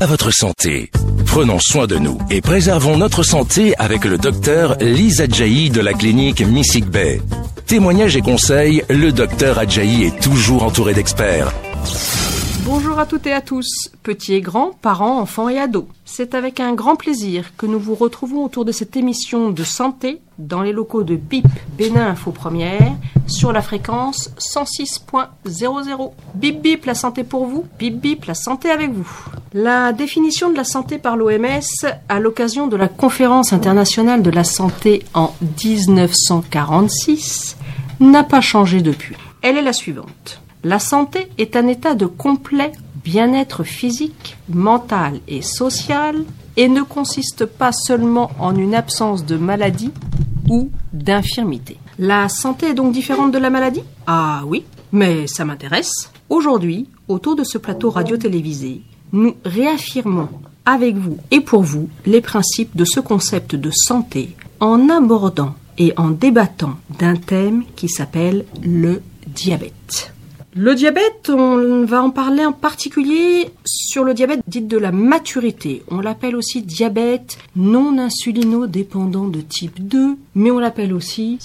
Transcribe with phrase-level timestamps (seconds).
[0.00, 0.90] à votre santé.
[1.26, 5.92] Prenons soin de nous et préservons notre santé avec le docteur Lisa Adjaï de la
[5.92, 7.20] clinique Missig Bay.
[7.66, 11.52] Témoignages et conseils, le docteur Adjaï est toujours entouré d'experts.
[12.64, 15.86] Bonjour à toutes et à tous, petits et grands, parents, enfants et ados.
[16.04, 20.20] C'est avec un grand plaisir que nous vous retrouvons autour de cette émission de santé
[20.38, 22.92] dans les locaux de BIP Bénin Info Première
[23.26, 26.12] sur la fréquence 106.00.
[26.34, 29.08] Bip bip la santé pour vous, bip bip la santé avec vous.
[29.52, 34.44] La définition de la santé par l'OMS à l'occasion de la conférence internationale de la
[34.44, 35.32] santé en
[35.64, 37.56] 1946
[38.00, 39.16] n'a pas changé depuis.
[39.42, 40.40] Elle est la suivante.
[40.64, 42.72] La santé est un état de complet
[43.04, 46.24] bien-être physique, mental et social
[46.56, 49.92] et ne consiste pas seulement en une absence de maladie
[50.48, 51.78] ou d'infirmité.
[51.98, 53.82] La santé est donc différente de la maladie?
[54.06, 56.10] Ah oui, mais ça m'intéresse.
[56.28, 58.82] Aujourd'hui, autour de ce plateau radio-télévisé,
[59.12, 60.28] nous réaffirmons
[60.64, 65.92] avec vous et pour vous les principes de ce concept de santé en abordant et
[65.96, 70.15] en débattant d'un thème qui s'appelle le diabète.
[70.58, 75.82] Le diabète, on va en parler en particulier sur le diabète dit de la maturité.
[75.90, 81.36] On l'appelle aussi diabète non insulino-dépendant de type 2, mais on l'appelle aussi...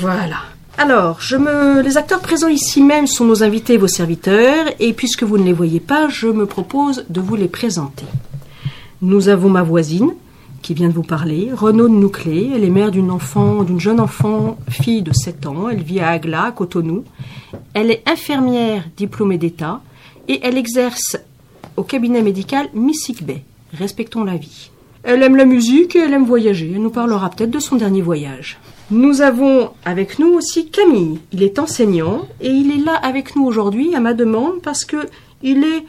[0.00, 0.38] Voilà.
[0.76, 1.82] Alors, je me...
[1.82, 5.52] les acteurs présents ici même sont nos invités, vos serviteurs, et puisque vous ne les
[5.52, 8.06] voyez pas, je me propose de vous les présenter.
[9.02, 10.14] Nous avons ma voisine,
[10.66, 12.50] qui vient de vous parler, Renaud Nouclé.
[12.52, 15.68] Elle est mère d'une enfant, d'une jeune enfant, fille de 7 ans.
[15.68, 17.04] Elle vit à Agla, à Cotonou.
[17.72, 19.80] Elle est infirmière diplômée d'État
[20.26, 21.18] et elle exerce
[21.76, 23.44] au cabinet médical Missik Bay.
[23.74, 24.72] Respectons la vie.
[25.04, 26.72] Elle aime la musique et elle aime voyager.
[26.74, 28.58] Elle nous parlera peut-être de son dernier voyage.
[28.90, 31.20] Nous avons avec nous aussi Camille.
[31.30, 34.96] Il est enseignant et il est là avec nous aujourd'hui à ma demande parce que
[35.42, 35.84] il est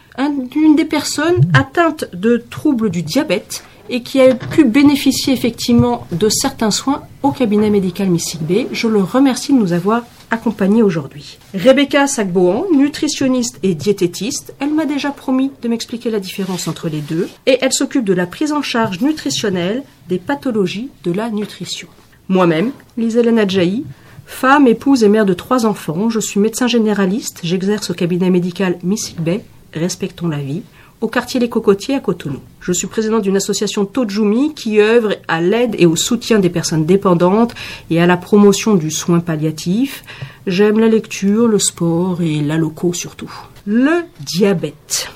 [0.56, 6.30] une des personnes atteintes de troubles du diabète et qui a pu bénéficier effectivement de
[6.30, 8.68] certains soins au cabinet médical Missig B.
[8.72, 11.40] Je le remercie de nous avoir accompagnés aujourd'hui.
[11.54, 17.00] Rebecca Sagboan, nutritionniste et diététiste, elle m'a déjà promis de m'expliquer la différence entre les
[17.00, 21.88] deux et elle s'occupe de la prise en charge nutritionnelle des pathologies de la nutrition.
[22.28, 23.86] Moi-même, Lisa Adjaï,
[24.28, 28.78] femme, épouse et mère de trois enfants, je suis médecin généraliste, j'exerce au cabinet médical
[28.84, 29.44] Missig Bay,
[29.74, 30.62] respectons la vie,
[31.02, 32.40] au quartier Les Cocotiers à Cotonou.
[32.60, 36.86] Je suis présidente d'une association Tojumi qui œuvre à l'aide et au soutien des personnes
[36.86, 37.56] dépendantes
[37.90, 40.04] et à la promotion du soin palliatif.
[40.46, 43.32] J'aime la lecture, le sport et la loco surtout.
[43.66, 45.12] Le diabète.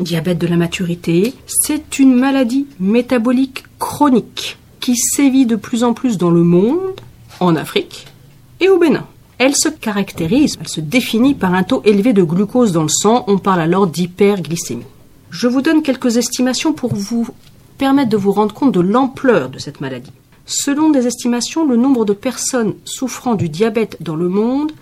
[0.00, 6.18] Diabète de la maturité, c'est une maladie métabolique chronique qui sévit de plus en plus
[6.18, 7.00] dans le monde,
[7.40, 8.06] en Afrique
[8.60, 9.06] et au Bénin.
[9.38, 13.24] Elle se caractérise, elle se définit par un taux élevé de glucose dans le sang,
[13.26, 14.84] on parle alors d'hyperglycémie.
[15.30, 17.28] Je vous donne quelques estimations pour vous
[17.76, 20.12] permettre de vous rendre compte de l'ampleur de cette maladie.
[20.46, 24.72] Selon des estimations, le nombre de personnes souffrant du diabète dans le monde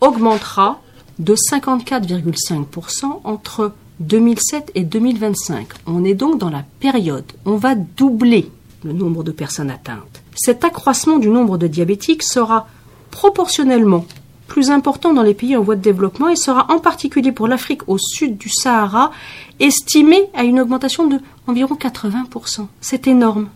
[0.00, 0.80] augmentera
[1.18, 5.68] de 54,5% entre 2007 et 2025.
[5.86, 7.24] On est donc dans la période.
[7.46, 8.50] On va doubler
[8.84, 10.22] le nombre de personnes atteintes.
[10.34, 12.68] Cet accroissement du nombre de diabétiques sera
[13.16, 14.04] proportionnellement
[14.46, 17.88] plus important dans les pays en voie de développement et sera en particulier pour l'Afrique
[17.88, 19.10] au sud du Sahara
[19.58, 22.66] estimé à une augmentation de environ 80%.
[22.82, 23.48] C'est énorme.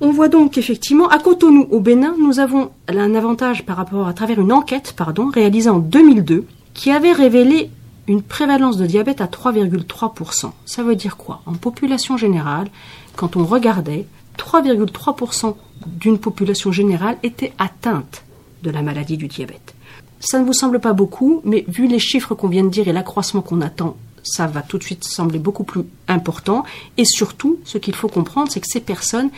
[0.00, 4.12] On voit donc qu'effectivement, à Cotonou, au Bénin, nous avons un avantage par rapport à
[4.12, 4.94] travers une enquête,
[5.34, 7.68] réalisée en 2002, qui avait révélé
[8.06, 10.52] une prévalence de diabète à 3,3%.
[10.66, 11.42] Ça veut dire quoi?
[11.46, 12.68] En population générale,
[13.16, 14.06] quand on regardait,
[14.38, 18.22] 3,3% d'une population générale était atteinte
[18.62, 19.74] de la maladie du diabète.
[20.20, 22.92] Ça ne vous semble pas beaucoup, mais vu les chiffres qu'on vient de dire et
[22.92, 26.64] l'accroissement qu'on attend, ça va tout de suite sembler beaucoup plus important.
[26.98, 29.30] Et surtout, ce qu'il faut comprendre, c'est que ces personnes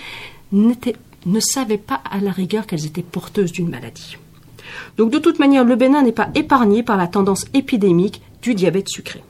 [0.52, 4.16] ne savaient pas à la rigueur qu'elles étaient porteuses d'une maladie.
[4.96, 8.88] Donc de toute manière, le Bénin n'est pas épargné par la tendance épidémique du diabète
[8.88, 9.22] sucré.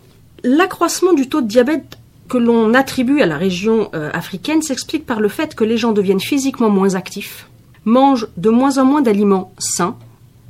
[0.45, 1.99] L'accroissement du taux de diabète
[2.29, 5.93] que l'on attribue à la région euh, africaine s'explique par le fait que les gens
[5.93, 7.47] deviennent physiquement moins actifs,
[7.85, 9.97] mangent de moins en moins d'aliments sains,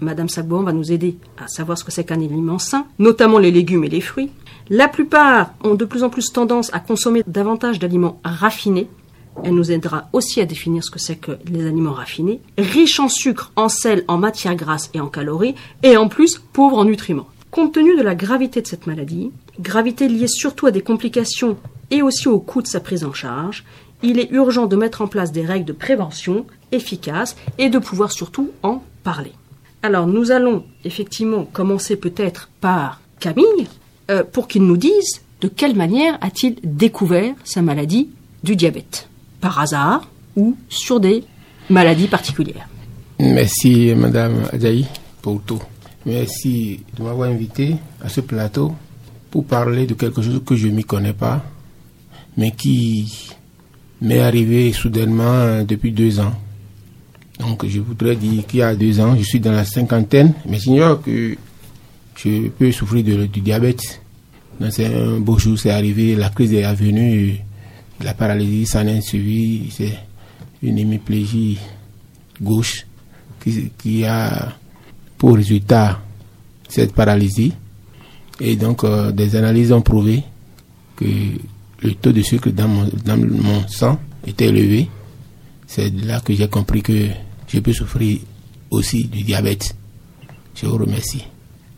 [0.02, 3.50] Madame Sagboan va nous aider à savoir ce que c'est qu'un aliment sain, notamment les
[3.50, 4.31] légumes et les fruits.
[4.69, 8.88] La plupart ont de plus en plus tendance à consommer davantage d'aliments raffinés.
[9.44, 13.08] Elle nous aidera aussi à définir ce que c'est que les aliments raffinés, riches en
[13.08, 17.29] sucre, en sel, en matières grasses et en calories, et en plus pauvres en nutriments.
[17.50, 19.31] Compte tenu de la gravité de cette maladie,
[19.61, 21.56] gravité liée surtout à des complications
[21.90, 23.64] et aussi au coût de sa prise en charge,
[24.02, 28.12] il est urgent de mettre en place des règles de prévention efficaces et de pouvoir
[28.12, 29.32] surtout en parler.
[29.82, 33.69] Alors nous allons effectivement commencer peut-être par Camille,
[34.10, 38.08] euh, pour qu'il nous dise de quelle manière a-t-il découvert sa maladie
[38.43, 39.08] du diabète
[39.40, 41.25] Par hasard ou sur des
[41.70, 42.69] maladies particulières
[43.20, 44.87] Merci Madame Adjaï
[45.20, 45.40] pour.
[46.05, 48.72] Merci de m'avoir invité à ce plateau
[49.31, 51.44] pour parler de quelque chose que je ne m'y connais pas,
[52.37, 53.31] mais qui
[54.02, 56.34] m'est arrivé soudainement depuis deux ans.
[57.38, 60.58] Donc je voudrais dire qu'il y a deux ans, je suis dans la cinquantaine, mais
[60.58, 61.37] j'ignore que
[62.16, 64.00] je peux souffrir de, du diabète.
[64.70, 67.38] C'est un beau jour, c'est arrivé, la crise est venue,
[68.00, 69.99] la paralysie s'en est suivie, c'est
[70.62, 71.58] une hémiplégie
[72.40, 72.87] gauche
[73.78, 74.52] qui, a
[75.19, 76.00] pour résultat
[76.69, 77.52] cette paralysie.
[78.40, 80.22] Et donc, euh, des analyses ont prouvé
[80.96, 81.05] que
[81.82, 84.88] le taux de sucre dans mon, sang était élevé.
[85.67, 87.08] C'est là que j'ai compris que
[87.49, 88.19] je peux souffrir
[88.70, 89.75] aussi du diabète.
[90.55, 91.25] Je vous remercie.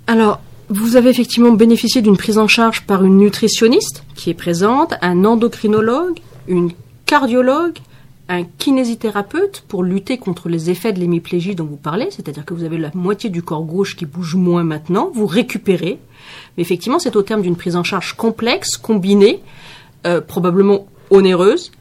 [0.06, 4.94] Alors, vous avez effectivement bénéficié d'une prise en charge par une nutritionniste qui est présente,
[5.02, 6.18] un endocrinologue,
[6.48, 6.70] une
[7.06, 7.78] cardiologue,
[8.28, 12.64] un kinésithérapeute pour lutter contre les effets de l'hémiplégie dont vous parlez, c'est-à-dire que vous
[12.64, 15.98] avez la moitié du corps gauche qui bouge moins maintenant, vous récupérez.
[16.56, 19.40] Mais effectivement, c'est au terme d'une prise en charge complexe, combinée,
[20.06, 21.72] euh, probablement onéreuse,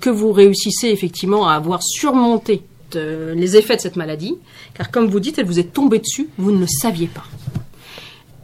[0.00, 2.62] que vous réussissez effectivement à avoir surmonté
[2.96, 4.36] euh, les effets de cette maladie,
[4.74, 7.24] car comme vous dites, elle vous est tombée dessus, vous ne le saviez pas.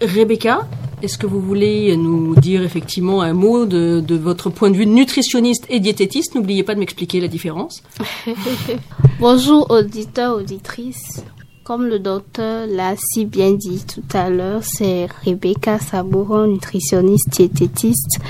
[0.00, 0.66] Rebecca,
[1.02, 5.66] est-ce que vous voulez nous dire effectivement un mot de, votre point de vue nutritionniste
[5.68, 6.34] et diététiste?
[6.36, 7.82] N'oubliez pas de m'expliquer la différence.
[9.20, 11.22] Bonjour auditeurs, auditrices.
[11.68, 18.20] Comme le docteur l'a si bien dit tout à l'heure, c'est Rebecca Sabouron, nutritionniste diététiste,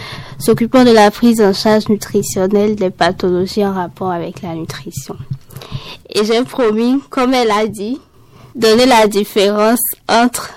[0.40, 5.17] s'occupant de la prise en charge nutritionnelle des pathologies en rapport avec la nutrition.
[6.11, 8.00] Et j'ai promis, comme elle a dit,
[8.56, 10.50] donner la différence entre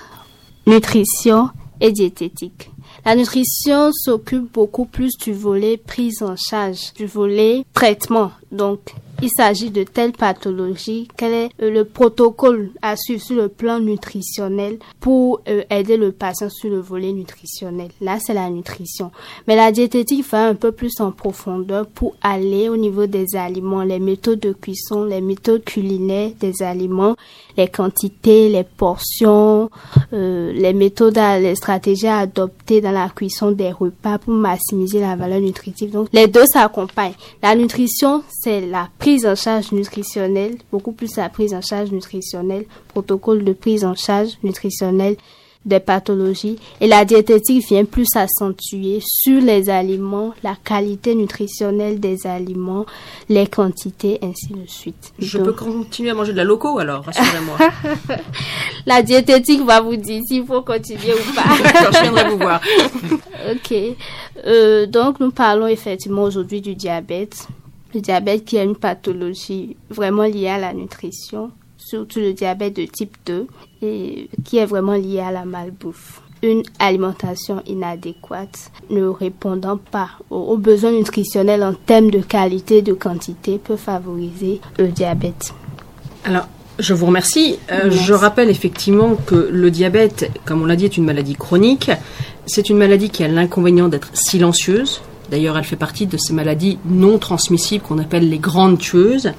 [0.65, 1.51] nutrition
[1.81, 2.71] et diététique.
[3.05, 8.31] La nutrition s'occupe beaucoup plus du volet prise en charge, du volet traitement.
[8.51, 13.50] Donc, il s'agit de telle pathologie, quel est euh, le protocole à suivre sur le
[13.50, 17.89] plan nutritionnel pour euh, aider le patient sur le volet nutritionnel?
[18.01, 19.12] Là, c'est la nutrition.
[19.47, 23.83] Mais la diététique va un peu plus en profondeur pour aller au niveau des aliments,
[23.83, 27.15] les méthodes de cuisson, les méthodes culinaires des aliments,
[27.57, 29.69] les quantités, les portions,
[30.13, 35.15] euh, les méthodes, les stratégies à adopter dans la cuisson des repas pour maximiser la
[35.15, 35.91] valeur nutritive.
[35.91, 37.13] Donc, les deux s'accompagnent.
[37.44, 42.65] La nutrition, c'est la prise en charge nutritionnelle, beaucoup plus la prise en charge nutritionnelle,
[42.87, 45.17] protocole de prise en charge nutritionnelle
[45.63, 52.25] des pathologies et la diététique vient plus accentuer sur les aliments, la qualité nutritionnelle des
[52.25, 52.85] aliments,
[53.29, 55.13] les quantités, ainsi de suite.
[55.19, 57.57] Je peux continuer à manger de la loco alors, rassurez-moi.
[58.87, 61.43] la diététique va vous dire s'il faut continuer ou pas.
[61.93, 62.59] je viendrai vous voir.
[63.51, 63.75] ok.
[64.47, 67.47] Euh, donc nous parlons effectivement aujourd'hui du diabète.
[67.93, 72.85] Le diabète qui est une pathologie vraiment liée à la nutrition, surtout le diabète de
[72.85, 73.47] type 2,
[73.81, 76.21] et qui est vraiment lié à la malbouffe.
[76.43, 82.93] Une alimentation inadéquate ne répondant pas aux, besoins nutritionnels en termes de qualité et de
[82.93, 85.53] quantité peut favoriser le diabète.
[86.23, 86.47] Alors,
[86.79, 87.59] je vous remercie.
[87.71, 91.91] Euh, je rappelle effectivement que le diabète, comme on l'a dit, est une maladie chronique.
[92.47, 95.01] C'est une maladie qui a l'inconvénient d'être silencieuse.
[95.31, 99.31] D'ailleurs, elle fait partie de ces maladies non transmissibles qu'on appelle les grandes tueuses.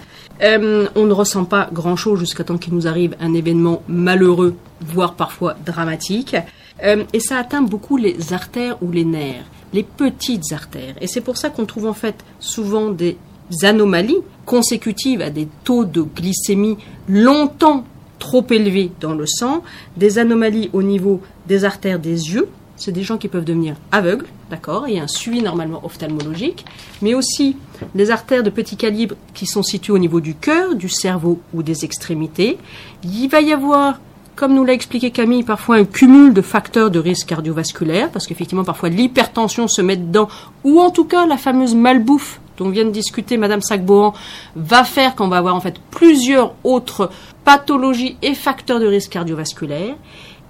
[0.42, 5.14] Euh, on ne ressent pas grand-chose jusqu'à temps qu'il nous arrive un événement malheureux, voire
[5.14, 6.34] parfois dramatique.
[6.82, 9.44] Euh, et ça atteint beaucoup les artères ou les nerfs,
[9.74, 10.94] les petites artères.
[11.02, 13.18] Et c'est pour ça qu'on trouve en fait souvent des
[13.62, 17.84] anomalies consécutives à des taux de glycémie longtemps
[18.18, 19.62] trop élevés dans le sang,
[19.96, 22.48] des anomalies au niveau des artères des yeux,
[22.82, 26.64] c'est des gens qui peuvent devenir aveugles, d'accord, il y a un suivi normalement ophtalmologique,
[27.00, 27.56] mais aussi
[27.94, 31.62] des artères de petit calibre qui sont situées au niveau du cœur, du cerveau ou
[31.62, 32.58] des extrémités.
[33.04, 34.00] Il va y avoir
[34.34, 38.64] comme nous l'a expliqué Camille, parfois un cumul de facteurs de risque cardiovasculaire, parce qu'effectivement,
[38.64, 40.28] parfois l'hypertension se met dedans,
[40.64, 44.14] ou en tout cas la fameuse malbouffe dont vient de discuter Madame Sacbohan
[44.56, 47.10] va faire qu'on va avoir en fait plusieurs autres
[47.44, 49.94] pathologies et facteurs de risque cardiovasculaire.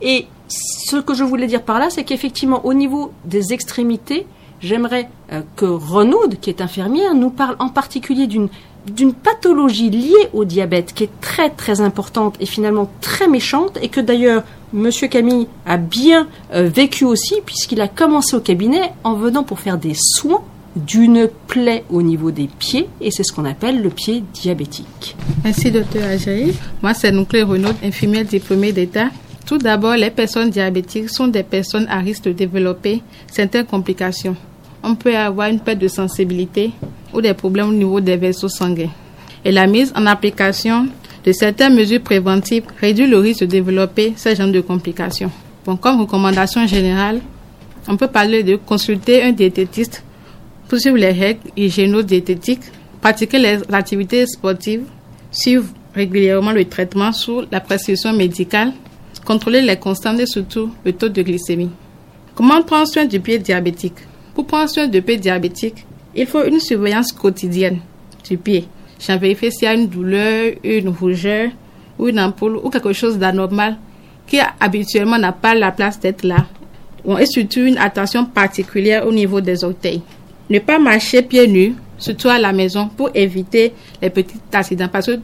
[0.01, 4.27] Et ce que je voulais dire par là, c'est qu'effectivement, au niveau des extrémités,
[4.61, 10.45] j'aimerais euh, que Renaud, qui est infirmière, nous parle en particulier d'une pathologie liée au
[10.45, 14.43] diabète qui est très très importante et finalement très méchante et que d'ailleurs
[14.73, 19.61] Monsieur Camille a bien euh, vécu aussi puisqu'il a commencé au cabinet en venant pour
[19.61, 20.43] faire des soins
[20.75, 25.17] d'une plaie au niveau des pieds et c'est ce qu'on appelle le pied diabétique.
[25.45, 26.55] Merci docteur Ajaï.
[26.83, 29.11] Moi c'est Nouclé Renaud, infirmière diplômée d'État
[29.47, 34.37] Tout d'abord, les personnes diabétiques sont des personnes à risque de développer certaines complications.
[34.83, 36.73] On peut avoir une perte de sensibilité
[37.13, 38.91] ou des problèmes au niveau des vaisseaux sanguins.
[39.45, 40.87] Et la mise en application
[41.25, 45.31] de certaines mesures préventives réduit le risque de développer ce genre de complications.
[45.65, 47.21] Bon, comme recommandation générale,
[47.89, 50.03] on peut parler de consulter un diététiste
[50.69, 52.63] pour suivre les règles hygiéno-diététiques,
[53.01, 54.85] pratiquer les activités sportives,
[55.31, 58.73] suivre régulièrement le traitement sous la prescription médicale,
[59.25, 61.71] contrôler les constantes et surtout le taux de glycémie.
[62.35, 63.95] Comment prendre soin du pied diabétique?
[64.35, 67.79] Pour prendre soin du pied diabétique, il faut une surveillance quotidienne
[68.29, 68.67] du pied.
[68.99, 71.51] J'en vérifie s'il y a une douleur, une rougeur
[71.99, 73.77] ou une ampoule ou quelque chose d'anormal
[74.27, 76.47] qui habituellement n'a pas la place d'être là.
[77.19, 80.03] et surtout une attention particulière au niveau des orteils.
[80.49, 84.89] Ne pas marcher pieds nus, surtout à la maison, pour éviter les petits accidents.
[84.89, 85.19] Parce que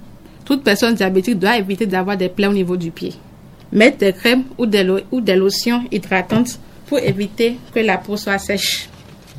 [0.44, 3.12] toute personne diabétique doit éviter d'avoir des plaies au niveau du pied.
[3.72, 8.38] Mettre des crèmes ou des, ou des lotions hydratantes pour éviter que la peau soit
[8.38, 8.88] sèche.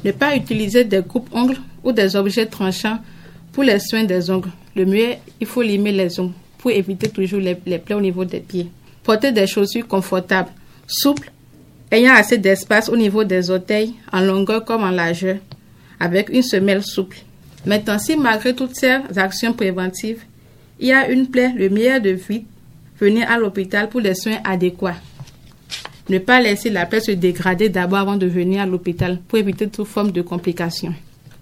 [0.05, 2.99] Ne pas utiliser des coupes-ongles ou des objets tranchants
[3.51, 4.51] pour les soins des ongles.
[4.75, 8.23] Le mieux, il faut limer les ongles pour éviter toujours les, les plaies au niveau
[8.23, 8.67] des pieds.
[9.03, 10.51] Porter des chaussures confortables,
[10.87, 11.31] souples,
[11.91, 15.37] ayant assez d'espace au niveau des orteils, en longueur comme en largeur,
[15.99, 17.17] avec une semelle souple.
[17.65, 20.21] Maintenant, si malgré toutes ces actions préventives,
[20.79, 22.47] il y a une plaie, le meilleur de vite,
[22.99, 24.95] venir à l'hôpital pour des soins adéquats.
[26.09, 29.67] Ne pas laisser la plaie se dégrader d'abord avant de venir à l'hôpital pour éviter
[29.67, 30.93] toute forme de complications.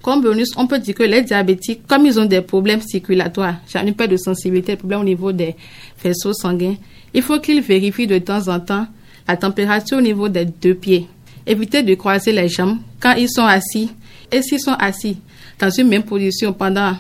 [0.02, 3.80] Comme bonus, on peut dire que les diabétiques, comme ils ont des problèmes circulatoires, j'ai
[3.80, 5.56] une perte de sensibilité, des problèmes au niveau des
[5.98, 6.76] faisceaux sanguins,
[7.14, 8.88] il faut qu'ils vérifient de temps en temps
[9.28, 11.08] la température au niveau des deux pieds.
[11.46, 13.90] Éviter de croiser les jambes quand ils sont assis.
[14.32, 15.18] Et s'ils sont assis
[15.60, 16.94] dans une même position pendant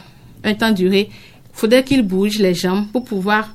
[0.43, 1.09] un temps duré,
[1.53, 3.53] faudrait qu'ils bougent les jambes pour pouvoir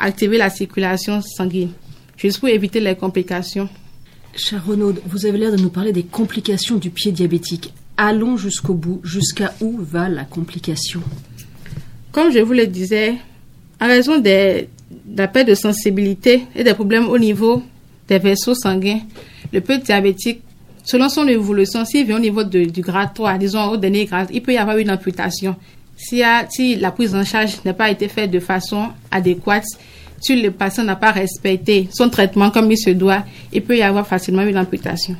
[0.00, 1.70] activer la circulation sanguine,
[2.16, 3.68] juste pour éviter les complications.
[4.34, 7.72] Cher Renaud, vous avez l'air de nous parler des complications du pied diabétique.
[7.96, 9.00] Allons jusqu'au bout.
[9.04, 11.02] Jusqu'à où va la complication?
[12.12, 13.14] Comme je vous le disais,
[13.80, 17.62] en raison des, de la perte de sensibilité et des problèmes au niveau
[18.08, 19.00] des vaisseaux sanguins,
[19.52, 20.40] le pied diabétique,
[20.84, 24.42] selon son évolution, s'il vient au niveau du grade 3, disons au dernier grade, il
[24.42, 25.56] peut y avoir une amputation
[26.00, 29.64] si, la prise en charge n'a pas été faite de façon adéquate,
[30.20, 33.82] si le patient n'a pas respecté son traitement comme il se doit, il peut y
[33.82, 35.16] avoir facilement une amputation.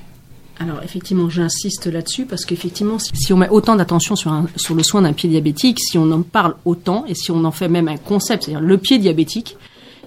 [0.58, 5.00] Alors effectivement, j'insiste là-dessus parce qu'effectivement, si on met autant d'attention sur, sur le soin
[5.00, 7.96] d'un pied diabétique, si on en parle autant et si on en fait même un
[7.96, 9.56] concept, c'est-à-dire le pied diabétique,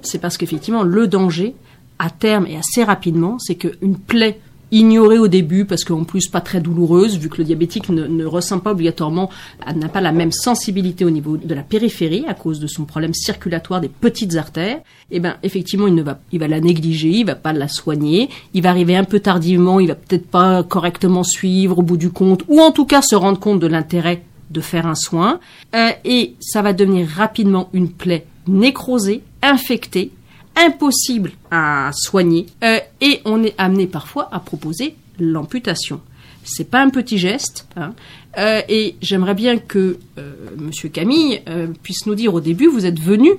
[0.03, 1.55] c'est parce qu'effectivement, le danger,
[1.97, 4.39] à terme et assez rapidement, c'est qu'une plaie
[4.73, 8.59] ignorée au début parce qu'en plus pas très douloureuse vu que le diabétique ne, ressent
[8.59, 9.29] pas obligatoirement,
[9.73, 13.13] n'a pas la même sensibilité au niveau de la périphérie à cause de son problème
[13.13, 14.77] circulatoire des petites artères.
[15.11, 17.67] Et eh ben effectivement il ne va, il va la négliger, il va pas la
[17.67, 21.97] soigner, il va arriver un peu tardivement, il va peut-être pas correctement suivre au bout
[21.97, 25.39] du compte ou en tout cas se rendre compte de l'intérêt de faire un soin
[25.75, 30.11] euh, et ça va devenir rapidement une plaie nécrosée, infectée
[30.55, 36.01] impossible à soigner euh, et on est amené parfois à proposer l'amputation.
[36.43, 37.67] C'est pas un petit geste.
[37.75, 37.93] Hein.
[38.37, 41.41] Euh, et j'aimerais bien que euh, Monsieur Camille
[41.83, 43.31] puisse nous dire au début, vous êtes venu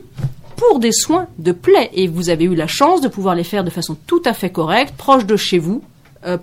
[0.56, 3.64] pour des soins de plaie et vous avez eu la chance de pouvoir les faire
[3.64, 5.82] de façon tout à fait correcte, proche de chez vous,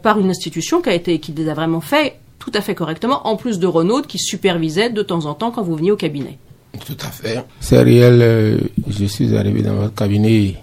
[0.03, 3.25] par une institution qui a été qui les a vraiment fait tout à fait correctement,
[3.27, 6.37] en plus de Renaud qui supervisait de temps en temps quand vous veniez au cabinet.
[6.79, 7.43] Tout à fait.
[7.59, 8.21] C'est réel.
[8.21, 10.55] Euh, je suis arrivé dans votre cabinet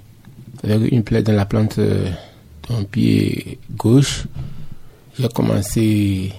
[0.64, 2.08] avec une plaie dans la plante euh,
[2.70, 4.24] de pied gauche.
[5.18, 6.32] J'ai commencé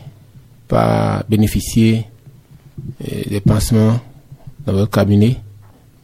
[0.67, 2.05] par bénéficier
[3.03, 3.99] euh, des pansements
[4.65, 5.38] dans votre cabinet.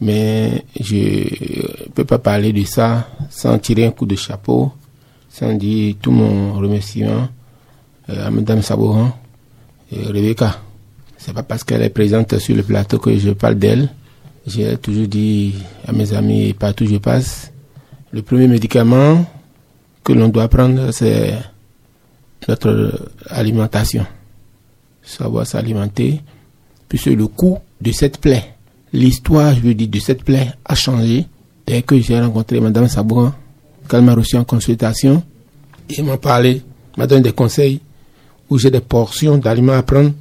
[0.02, 4.72] Mais je ne peux pas parler de ça sans tirer un coup de chapeau,
[5.30, 7.30] sans dire tout mon remerciement
[8.08, 9.18] à Mme Sabouran
[9.92, 10.60] et Rebecca.
[11.26, 13.90] C'est pas parce qu'elle est présente sur le plateau que je parle d'elle.
[14.46, 15.56] J'ai toujours dit
[15.88, 17.52] à mes amis, partout où je passe,
[18.12, 19.26] le premier médicament
[20.04, 21.34] que l'on doit prendre, c'est
[22.48, 24.06] notre alimentation.
[25.02, 26.22] Savoir s'alimenter,
[26.88, 28.54] puisque le coût de cette plaie,
[28.94, 31.26] l'histoire, je veux dire, de cette plaie a changé
[31.66, 33.34] dès que j'ai rencontré Madame Sabourin,
[33.90, 35.24] qu'elle m'a reçu en consultation,
[35.90, 36.62] et m'a parlé,
[36.98, 37.80] m'a donné des conseils
[38.48, 40.12] où j'ai des portions d'aliments à prendre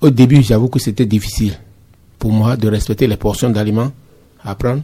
[0.00, 1.58] au début, j'avoue que c'était difficile
[2.18, 3.92] pour moi de respecter les portions d'aliments
[4.42, 4.82] à prendre.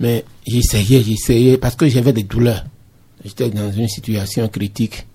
[0.00, 2.64] Mais j'essayais, j'essayais parce que j'avais des douleurs.
[3.24, 5.06] J'étais dans une situation critique.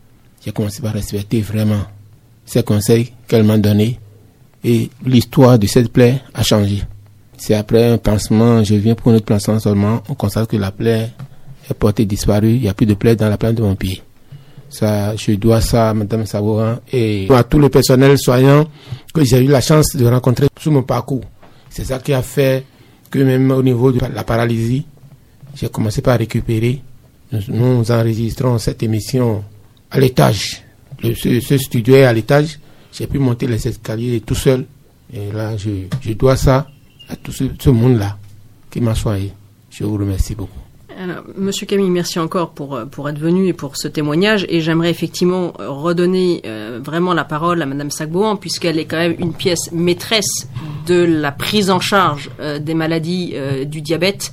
[0.46, 1.82] J'ai commencé par respecter vraiment
[2.46, 4.00] ces conseils qu'elle m'a donnés.
[4.64, 6.84] Et l'histoire de cette plaie a changé.
[7.38, 10.72] C'est après un pansement, je viens pour un autre pansement seulement, on constate que la
[10.72, 11.12] plaie
[11.70, 12.56] est porté disparu.
[12.56, 14.02] Il n'y a plus de plaie dans la plante de mon pied.
[14.70, 18.66] Ça, je dois ça à Madame Sabourin et à tout le personnel soignant
[19.14, 21.24] que j'ai eu la chance de rencontrer sur mon parcours.
[21.70, 22.66] C'est ça qui a fait
[23.10, 24.86] que même au niveau de la paralysie,
[25.56, 26.82] j'ai commencé par récupérer.
[27.32, 29.44] Nous, enregistrons cette émission
[29.92, 30.64] à l'étage.
[31.02, 32.60] Ce, studio est à l'étage.
[32.92, 34.66] J'ai pu monter les escaliers tout seul.
[35.14, 36.68] Et là, je, dois ça
[37.10, 38.18] à tout ce monde-là
[38.70, 39.32] qui m'a soigné.
[39.70, 40.67] Je vous remercie beaucoup.
[41.36, 44.46] Monsieur Camille, merci encore pour, euh, pour être venu et pour ce témoignage.
[44.50, 48.98] Et j'aimerais effectivement euh, redonner euh, vraiment la parole à Madame Sagbouan, puisqu'elle est quand
[48.98, 50.48] même une pièce maîtresse
[50.86, 52.30] de la prise en charge
[52.62, 53.36] des maladies
[53.66, 54.32] du diabète.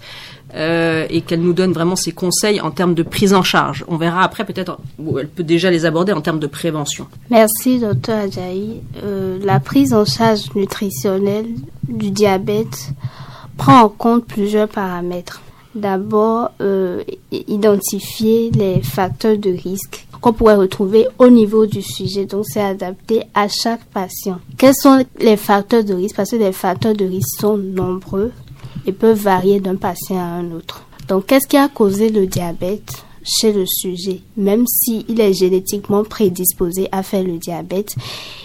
[0.54, 3.84] et qu'elle nous donne vraiment ses conseils en termes de prise en charge.
[3.88, 4.78] On verra après peut-être,
[5.18, 7.08] elle peut déjà les aborder en termes de prévention.
[7.28, 8.80] Merci, docteur Ajaï.
[9.42, 11.48] la prise en charge nutritionnelle
[11.88, 12.90] du diabète
[13.56, 15.40] prend en compte plusieurs paramètres.
[15.74, 17.02] D'abord, euh,
[17.32, 22.24] identifier les facteurs de risque qu'on pourrait retrouver au niveau du sujet.
[22.24, 24.38] Donc, c'est adapté à chaque patient.
[24.56, 26.16] Quels sont les facteurs de risque?
[26.16, 28.32] Parce que les facteurs de risque sont nombreux
[28.86, 30.84] et peuvent varier d'un patient à un autre.
[31.08, 33.04] Donc, qu'est-ce qui a causé le diabète?
[33.24, 37.94] Chez le sujet, même s'il est génétiquement prédisposé à faire le diabète.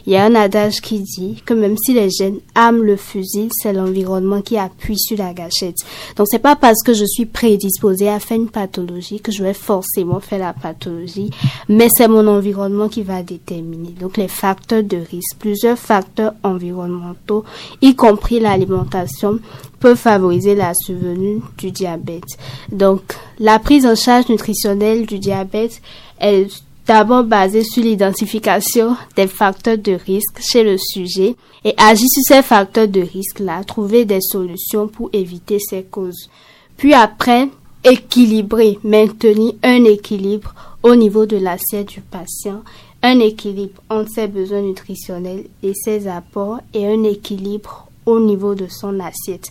[0.08, 3.50] Il y a un adage qui dit que même si les gènes ament le fusil,
[3.52, 5.76] c'est l'environnement qui appuie sur la gâchette.
[6.16, 9.54] Donc c'est pas parce que je suis prédisposé à faire une pathologie que je vais
[9.54, 11.30] forcément faire la pathologie,
[11.68, 13.94] mais c'est mon environnement qui va déterminer.
[14.00, 17.44] Donc les facteurs de risque, plusieurs facteurs environnementaux,
[17.82, 19.40] y compris l'alimentation,
[19.80, 22.38] peut favoriser la survenue du diabète.
[22.72, 25.82] Donc, la prise en charge nutritionnelle du diabète
[26.20, 26.48] est
[26.86, 32.42] d'abord basée sur l'identification des facteurs de risque chez le sujet et agir sur ces
[32.42, 36.30] facteurs de risque-là, trouver des solutions pour éviter ces causes.
[36.78, 37.48] Puis après,
[37.84, 40.54] équilibrer, maintenir un équilibre
[40.84, 42.62] au niveau de l'assiette du patient,
[43.04, 48.68] un équilibre entre ses besoins nutritionnels et ses apports et un équilibre au niveau de
[48.68, 49.50] son assiette.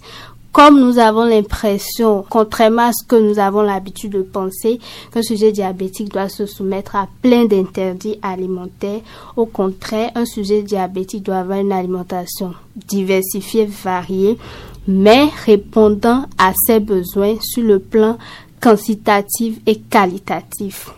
[0.52, 4.80] Comme nous avons l'impression, contrairement à ce que nous avons l'habitude de penser,
[5.12, 9.00] qu'un sujet diabétique doit se soumettre à plein d'interdits alimentaires,
[9.36, 14.38] au contraire, un sujet diabétique doit avoir une alimentation diversifiée, variée,
[14.86, 18.16] mais répondant à ses besoins sur le plan
[18.60, 20.90] quantitatif et qualitatif.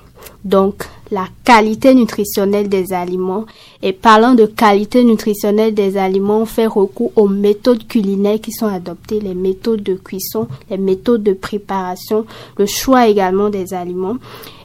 [0.45, 3.47] Donc, la qualité nutritionnelle des aliments.
[3.83, 8.67] Et parlant de qualité nutritionnelle des aliments, on fait recours aux méthodes culinaires qui sont
[8.67, 14.17] adoptées, les méthodes de cuisson, les méthodes de préparation, le choix également des aliments.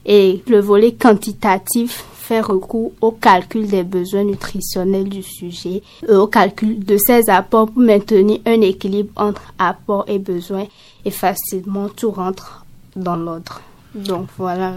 [0.05, 6.27] Et le volet quantitatif fait recours au calcul des besoins nutritionnels du sujet, et au
[6.27, 10.65] calcul de ses apports pour maintenir un équilibre entre apports et besoins
[11.05, 12.65] et facilement tout rentre
[12.95, 13.61] dans l'ordre.
[13.95, 14.73] Donc voilà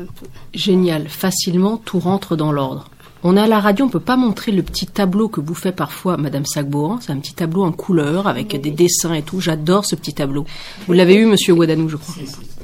[0.54, 2.88] Génial, facilement tout rentre dans l'ordre.
[3.24, 5.72] On est à la radio, on peut pas montrer le petit tableau que vous fait
[5.72, 6.98] parfois Madame Sagbo.
[7.00, 9.40] C'est un petit tableau en couleur avec des dessins et tout.
[9.40, 10.46] J'adore ce petit tableau.
[10.86, 12.14] Vous l'avez eu, Monsieur Wadanou, je crois.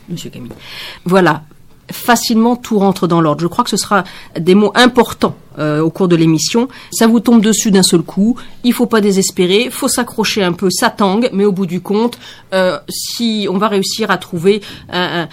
[0.08, 0.52] Monsieur Camille.
[1.04, 1.42] Voilà.
[1.90, 3.42] Facilement tout rentre dans l'ordre.
[3.42, 4.04] Je crois que ce sera
[4.38, 6.68] des mots importants euh, au cours de l'émission.
[6.90, 8.36] Ça vous tombe dessus d'un seul coup.
[8.62, 9.68] Il faut pas désespérer.
[9.70, 10.70] Faut s'accrocher un peu.
[10.70, 12.18] Ça tangue, mais au bout du compte,
[12.54, 15.28] euh, si on va réussir à trouver un,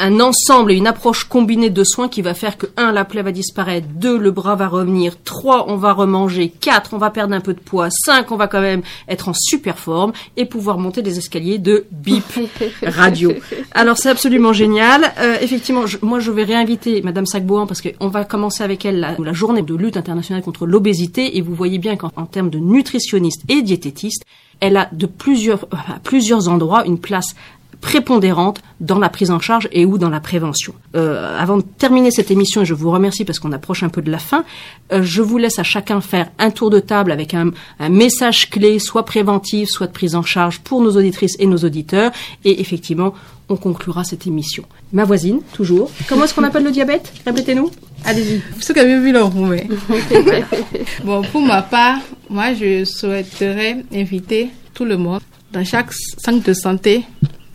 [0.00, 3.22] un ensemble et une approche combinée de soins qui va faire que un la plaie
[3.22, 7.34] va disparaître, deux le bras va revenir, trois on va remanger, quatre on va perdre
[7.34, 10.78] un peu de poids, cinq on va quand même être en super forme et pouvoir
[10.78, 12.24] monter des escaliers de bip
[12.82, 13.32] radio.
[13.72, 15.12] Alors c'est absolument génial.
[15.18, 19.16] Euh, effectivement, moi je vais réinviter Madame Sacboan parce qu'on va commencer avec elle la,
[19.18, 23.42] la, journée de lutte internationale contre l'obésité et vous voyez bien qu'en termes de nutritionniste
[23.48, 24.24] et diététiste,
[24.60, 27.34] elle a de plusieurs, à plusieurs endroits une place
[27.80, 30.74] prépondérante dans la prise en charge et ou dans la prévention.
[30.94, 34.10] Euh, avant de terminer cette émission, je vous remercie parce qu'on approche un peu de
[34.10, 34.44] la fin,
[34.92, 38.50] euh, je vous laisse à chacun faire un tour de table avec un, un, message
[38.50, 42.12] clé, soit préventif, soit de prise en charge pour nos auditrices et nos auditeurs.
[42.44, 43.14] Et effectivement,
[43.48, 44.64] on conclura cette émission.
[44.92, 45.90] Ma voisine, toujours.
[46.08, 47.12] Comment est-ce qu'on appelle le diabète?
[47.26, 47.70] Répétez-nous.
[48.04, 48.40] Allez-y.
[48.60, 49.24] Ce qu'avez vu là,
[51.04, 55.20] Bon, pour ma part, moi, je souhaiterais inviter tout le monde
[55.52, 57.04] dans chaque centre de santé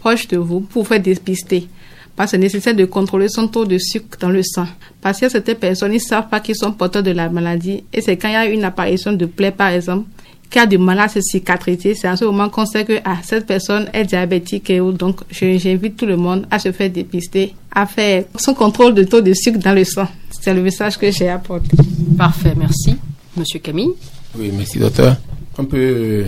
[0.05, 1.67] proche de vous pour faire dépister.
[2.15, 4.67] Parce que c'est nécessaire de contrôler son taux de sucre dans le sang.
[5.01, 7.83] Parce que certaines personnes ne savent pas qu'ils sont porteurs de la maladie.
[7.91, 10.07] Et c'est quand il y a une apparition de plaie, par exemple,
[10.51, 13.17] qui a du mal à se cicatriser, c'est en ce moment qu'on sait que ah,
[13.23, 17.87] cette personne est diabétique et donc j'invite tout le monde à se faire dépister, à
[17.87, 20.07] faire son contrôle de taux de sucre dans le sang.
[20.39, 21.75] C'est le message que j'ai apporté.
[22.15, 22.95] Parfait, merci.
[23.35, 23.93] Monsieur Camille
[24.37, 25.17] Oui, merci docteur.
[25.57, 26.25] On peut euh,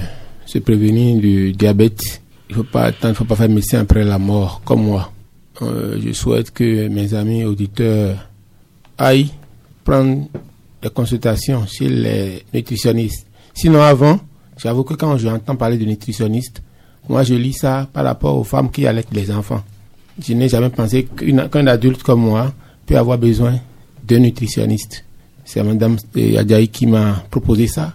[0.48, 4.04] se prévenir du diabète il ne faut pas attendre, il faut pas faire médecin après
[4.04, 5.12] la mort, comme moi.
[5.62, 8.30] euh, je souhaite que mes amis auditeurs
[8.98, 9.32] aillent
[9.84, 10.28] prendre
[10.82, 13.26] des consultations chez les nutritionnistes.
[13.54, 14.20] Sinon, avant,
[14.58, 16.62] j'avoue que quand j'entends parler de nutritionniste,
[17.10, 19.64] moi je lis ça par rapport aux femmes qui allaitent les enfants.
[20.22, 22.54] Je n'ai jamais pensé qu'un adulte comme moi
[22.86, 23.60] peut avoir besoin
[24.08, 25.04] d'un nutritionniste.
[25.46, 25.98] C'est Madame
[26.38, 27.94] Adjaï qui m'a proposé ça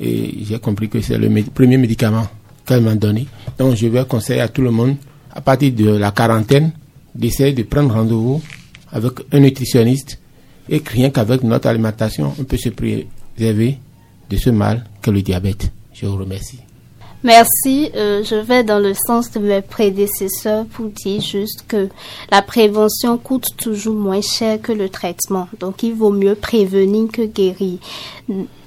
[0.00, 2.26] et j'ai compris que c'est le premier médicament
[2.66, 3.26] qu'elle m'a donné.
[3.58, 4.96] Donc je vais conseiller à tout le monde,
[5.32, 6.72] à partir de la quarantaine,
[7.14, 8.40] d'essayer de prendre rendez-vous
[8.92, 10.18] avec un nutritionniste
[10.68, 13.78] et rien qu'avec notre alimentation, on peut se préserver
[14.30, 15.70] de ce mal que le diabète.
[15.92, 16.58] Je vous remercie.
[17.24, 17.90] Merci.
[17.96, 21.88] Euh, je vais dans le sens de mes prédécesseurs pour dire juste que
[22.30, 25.48] la prévention coûte toujours moins cher que le traitement.
[25.58, 27.78] Donc, il vaut mieux prévenir que guérir.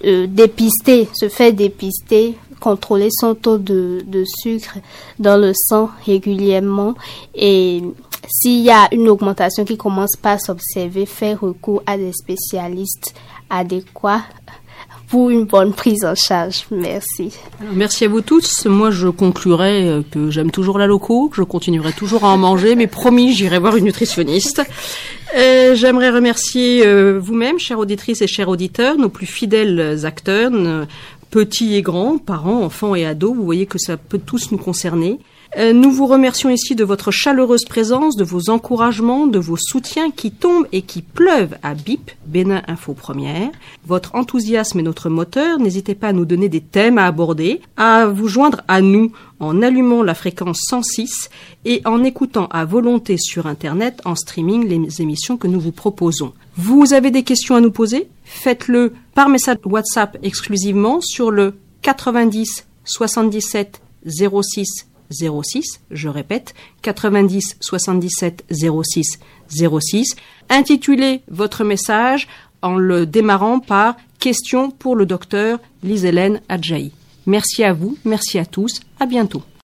[0.04, 4.78] Euh, dépister, se faire dépister, contrôler son taux de, de sucre
[5.20, 6.96] dans le sang régulièrement
[7.36, 7.82] et
[8.28, 13.14] s'il y a une augmentation qui commence pas à s'observer, faire recours à des spécialistes
[13.50, 14.24] adéquats
[15.08, 16.66] pour une bonne prise en charge.
[16.70, 17.34] Merci.
[17.74, 18.66] merci à vous tous.
[18.66, 22.76] Moi, je conclurai euh, que j'aime toujours la loco, je continuerai toujours à en manger,
[22.76, 24.62] mais promis, j'irai voir une nutritionniste.
[25.38, 30.52] Euh, J'aimerais remercier euh, vous-même, chères auditrices et chers auditeurs, nos plus fidèles acteurs,
[31.30, 33.36] petits et grands, parents, enfants et ados.
[33.36, 35.20] Vous voyez que ça peut tous nous concerner.
[35.58, 40.12] Euh, nous vous remercions ici de votre chaleureuse présence, de vos encouragements, de vos soutiens
[40.12, 43.50] qui tombent et qui pleuvent à BIP, Bénin Info Première.
[43.86, 45.58] Votre enthousiasme est notre moteur.
[45.58, 49.62] N'hésitez pas à nous donner des thèmes à aborder, à vous joindre à nous en
[49.62, 51.30] allumant la fréquence 106
[51.66, 56.34] et en écoutant à volonté sur Internet en streaming les émissions que nous vous proposons.
[56.58, 58.10] Vous avez des questions à nous poser?
[58.30, 68.44] Faites-le par message WhatsApp exclusivement sur le 90 77 06 06, je répète, 90 77
[68.52, 70.16] 06 06.
[70.50, 72.28] Intitulez votre message
[72.62, 76.92] en le démarrant par Question pour le docteur Lise-Hélène Adjaï.
[77.28, 79.44] Merci à vous, merci à tous, à bientôt.